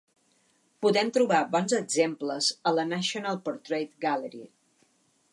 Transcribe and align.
Podem 0.85 1.09
trobar 1.17 1.41
bons 1.55 1.75
exemples 1.79 2.47
a 2.69 2.73
la 2.77 2.85
National 2.93 3.37
Portrait 3.49 3.93
Gallery. 4.07 4.43